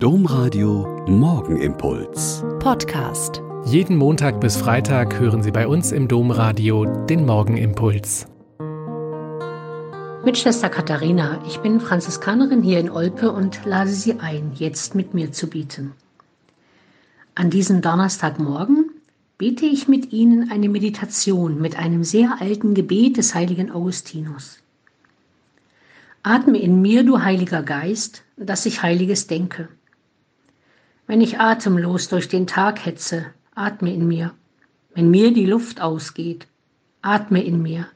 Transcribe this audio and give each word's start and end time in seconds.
Domradio 0.00 1.04
Morgenimpuls. 1.08 2.44
Podcast. 2.60 3.42
Jeden 3.64 3.96
Montag 3.96 4.40
bis 4.40 4.56
Freitag 4.56 5.18
hören 5.18 5.42
Sie 5.42 5.50
bei 5.50 5.66
uns 5.66 5.90
im 5.90 6.06
Domradio 6.06 6.84
den 6.84 7.26
Morgenimpuls. 7.26 8.28
Mit 10.24 10.38
Schwester 10.38 10.68
Katharina, 10.68 11.42
ich 11.48 11.58
bin 11.58 11.80
Franziskanerin 11.80 12.62
hier 12.62 12.78
in 12.78 12.90
Olpe 12.90 13.32
und 13.32 13.64
lade 13.64 13.90
Sie 13.90 14.20
ein, 14.20 14.52
jetzt 14.54 14.94
mit 14.94 15.14
mir 15.14 15.32
zu 15.32 15.48
beten. 15.48 15.94
An 17.34 17.50
diesem 17.50 17.82
Donnerstagmorgen 17.82 18.92
bete 19.36 19.66
ich 19.66 19.88
mit 19.88 20.12
Ihnen 20.12 20.52
eine 20.52 20.68
Meditation 20.68 21.60
mit 21.60 21.76
einem 21.76 22.04
sehr 22.04 22.40
alten 22.40 22.74
Gebet 22.74 23.16
des 23.16 23.34
heiligen 23.34 23.72
Augustinus. 23.72 24.60
Atme 26.22 26.60
in 26.60 26.80
mir, 26.80 27.02
du 27.02 27.20
Heiliger 27.20 27.64
Geist, 27.64 28.22
dass 28.36 28.64
ich 28.64 28.82
Heiliges 28.84 29.26
denke. 29.26 29.68
Wenn 31.08 31.22
ich 31.22 31.40
atemlos 31.40 32.08
durch 32.08 32.28
den 32.28 32.46
Tag 32.46 32.84
hetze, 32.84 33.24
atme 33.54 33.94
in 33.94 34.06
mir. 34.06 34.34
Wenn 34.94 35.10
mir 35.10 35.32
die 35.32 35.46
Luft 35.46 35.80
ausgeht, 35.80 36.46
atme 37.00 37.42
in 37.42 37.62
mir. 37.62 37.86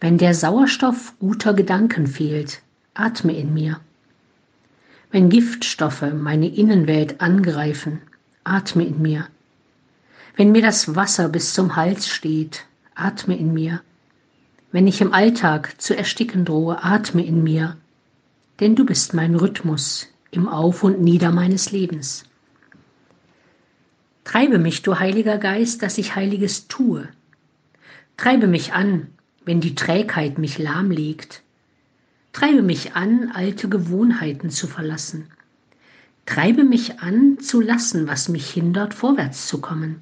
Wenn 0.00 0.18
der 0.18 0.32
Sauerstoff 0.32 1.14
guter 1.18 1.52
Gedanken 1.52 2.06
fehlt, 2.06 2.62
atme 2.94 3.36
in 3.36 3.52
mir. 3.52 3.80
Wenn 5.10 5.30
Giftstoffe 5.30 6.12
meine 6.14 6.46
Innenwelt 6.46 7.20
angreifen, 7.20 8.00
atme 8.44 8.86
in 8.86 9.02
mir. 9.02 9.26
Wenn 10.36 10.52
mir 10.52 10.62
das 10.62 10.94
Wasser 10.94 11.28
bis 11.28 11.54
zum 11.54 11.74
Hals 11.74 12.06
steht, 12.06 12.66
atme 12.94 13.36
in 13.36 13.52
mir. 13.52 13.82
Wenn 14.70 14.86
ich 14.86 15.00
im 15.00 15.12
Alltag 15.12 15.80
zu 15.82 15.96
ersticken 15.96 16.44
drohe, 16.44 16.84
atme 16.84 17.26
in 17.26 17.42
mir, 17.42 17.76
denn 18.60 18.76
du 18.76 18.86
bist 18.86 19.12
mein 19.12 19.34
Rhythmus, 19.34 20.11
im 20.32 20.48
Auf 20.48 20.82
und 20.82 21.02
Nieder 21.02 21.30
meines 21.30 21.72
Lebens. 21.72 22.24
Treibe 24.24 24.58
mich, 24.58 24.80
du 24.80 24.98
Heiliger 24.98 25.36
Geist, 25.36 25.82
dass 25.82 25.98
ich 25.98 26.16
Heiliges 26.16 26.68
tue. 26.68 27.06
Treibe 28.16 28.46
mich 28.46 28.72
an, 28.72 29.08
wenn 29.44 29.60
die 29.60 29.74
Trägheit 29.74 30.38
mich 30.38 30.58
lahmlegt. 30.58 31.42
Treibe 32.32 32.62
mich 32.62 32.94
an, 32.94 33.30
alte 33.34 33.68
Gewohnheiten 33.68 34.48
zu 34.48 34.66
verlassen. 34.66 35.28
Treibe 36.24 36.64
mich 36.64 37.00
an, 37.00 37.38
zu 37.38 37.60
lassen, 37.60 38.08
was 38.08 38.30
mich 38.30 38.50
hindert, 38.50 38.94
vorwärts 38.94 39.48
zu 39.48 39.60
kommen. 39.60 40.00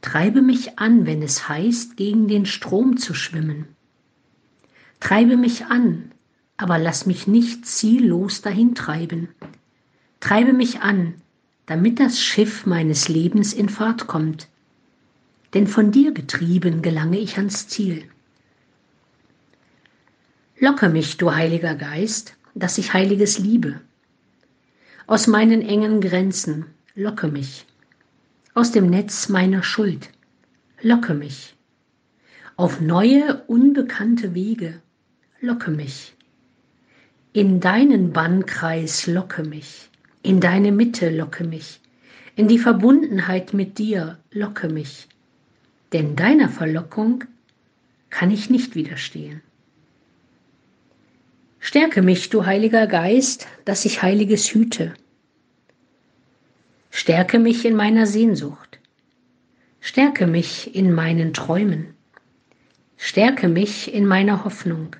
Treibe 0.00 0.42
mich 0.42 0.78
an, 0.78 1.06
wenn 1.06 1.22
es 1.22 1.48
heißt, 1.48 1.96
gegen 1.96 2.28
den 2.28 2.46
Strom 2.46 2.96
zu 2.98 3.14
schwimmen. 3.14 3.66
Treibe 5.00 5.36
mich 5.36 5.66
an, 5.66 6.12
aber 6.62 6.78
lass 6.78 7.06
mich 7.06 7.26
nicht 7.26 7.66
ziellos 7.66 8.40
dahintreiben. 8.40 9.28
Treibe 10.20 10.52
mich 10.52 10.78
an, 10.78 11.14
damit 11.66 11.98
das 11.98 12.20
Schiff 12.20 12.66
meines 12.66 13.08
Lebens 13.08 13.52
in 13.52 13.68
Fahrt 13.68 14.06
kommt. 14.06 14.46
Denn 15.54 15.66
von 15.66 15.90
dir 15.90 16.12
getrieben 16.12 16.80
gelange 16.80 17.18
ich 17.18 17.36
ans 17.36 17.66
Ziel. 17.66 18.04
Locke 20.56 20.88
mich, 20.88 21.16
du 21.16 21.34
Heiliger 21.34 21.74
Geist, 21.74 22.36
dass 22.54 22.78
ich 22.78 22.92
Heiliges 22.92 23.40
liebe. 23.40 23.80
Aus 25.08 25.26
meinen 25.26 25.62
engen 25.62 26.00
Grenzen 26.00 26.66
locke 26.94 27.26
mich. 27.26 27.66
Aus 28.54 28.70
dem 28.70 28.88
Netz 28.88 29.28
meiner 29.28 29.64
Schuld 29.64 30.10
locke 30.80 31.14
mich. 31.14 31.56
Auf 32.54 32.80
neue, 32.80 33.42
unbekannte 33.48 34.32
Wege 34.34 34.80
locke 35.40 35.72
mich. 35.72 36.14
In 37.34 37.60
deinen 37.60 38.12
Bannkreis 38.12 39.06
locke 39.06 39.42
mich, 39.42 39.88
in 40.22 40.38
deine 40.38 40.70
Mitte 40.70 41.08
locke 41.08 41.44
mich, 41.44 41.80
in 42.36 42.46
die 42.46 42.58
Verbundenheit 42.58 43.54
mit 43.54 43.78
dir 43.78 44.18
locke 44.32 44.68
mich, 44.68 45.08
denn 45.94 46.14
deiner 46.14 46.50
Verlockung 46.50 47.24
kann 48.10 48.30
ich 48.30 48.50
nicht 48.50 48.74
widerstehen. 48.74 49.40
Stärke 51.58 52.02
mich, 52.02 52.28
du 52.28 52.44
Heiliger 52.44 52.86
Geist, 52.86 53.46
dass 53.64 53.86
ich 53.86 54.02
Heiliges 54.02 54.52
hüte. 54.52 54.92
Stärke 56.90 57.38
mich 57.38 57.64
in 57.64 57.74
meiner 57.74 58.04
Sehnsucht. 58.04 58.78
Stärke 59.80 60.26
mich 60.26 60.74
in 60.74 60.92
meinen 60.92 61.32
Träumen. 61.32 61.94
Stärke 62.98 63.48
mich 63.48 63.94
in 63.94 64.04
meiner 64.04 64.44
Hoffnung. 64.44 64.96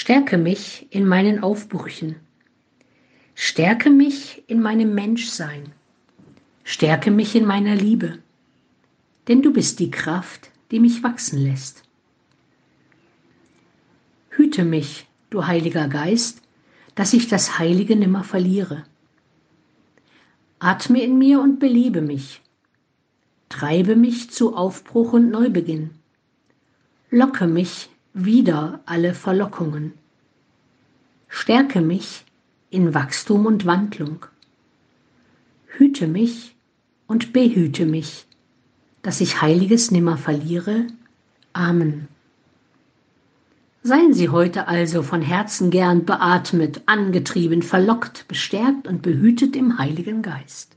Stärke 0.00 0.38
mich 0.38 0.86
in 0.90 1.08
meinen 1.08 1.42
Aufbrüchen. 1.42 2.14
Stärke 3.34 3.90
mich 3.90 4.44
in 4.46 4.62
meinem 4.62 4.94
Menschsein. 4.94 5.72
Stärke 6.62 7.10
mich 7.10 7.34
in 7.34 7.44
meiner 7.44 7.74
Liebe. 7.74 8.20
Denn 9.26 9.42
du 9.42 9.52
bist 9.52 9.80
die 9.80 9.90
Kraft, 9.90 10.52
die 10.70 10.78
mich 10.78 11.02
wachsen 11.02 11.40
lässt. 11.40 11.82
Hüte 14.30 14.64
mich, 14.64 15.08
du 15.30 15.48
Heiliger 15.48 15.88
Geist, 15.88 16.42
dass 16.94 17.12
ich 17.12 17.26
das 17.26 17.58
Heilige 17.58 17.96
nimmer 17.96 18.22
verliere. 18.22 18.84
Atme 20.60 21.02
in 21.02 21.18
mir 21.18 21.40
und 21.40 21.58
belebe 21.58 22.02
mich. 22.02 22.40
Treibe 23.48 23.96
mich 23.96 24.30
zu 24.30 24.54
Aufbruch 24.54 25.14
und 25.14 25.28
Neubeginn. 25.28 25.90
Locke 27.10 27.48
mich 27.48 27.90
wieder 28.24 28.80
alle 28.86 29.14
Verlockungen. 29.14 29.92
Stärke 31.28 31.80
mich 31.80 32.24
in 32.70 32.94
Wachstum 32.94 33.46
und 33.46 33.66
Wandlung. 33.66 34.26
Hüte 35.66 36.06
mich 36.06 36.56
und 37.06 37.32
behüte 37.32 37.86
mich, 37.86 38.26
dass 39.02 39.20
ich 39.20 39.40
Heiliges 39.40 39.90
nimmer 39.90 40.16
verliere. 40.16 40.86
Amen. 41.52 42.08
Seien 43.82 44.12
Sie 44.12 44.28
heute 44.28 44.68
also 44.68 45.02
von 45.02 45.22
Herzen 45.22 45.70
gern 45.70 46.04
beatmet, 46.04 46.82
angetrieben, 46.86 47.62
verlockt, 47.62 48.26
bestärkt 48.28 48.86
und 48.86 49.02
behütet 49.02 49.56
im 49.56 49.78
Heiligen 49.78 50.20
Geist. 50.22 50.76